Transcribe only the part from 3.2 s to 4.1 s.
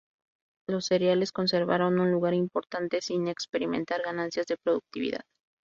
experimentar